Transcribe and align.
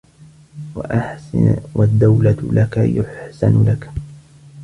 وَأَحْسِنْ 0.75 1.55
وَالدَّوْلَةُ 1.75 2.37
لَك 2.51 2.77
يُحْسَنُ 2.77 3.63
لَك 3.67 3.89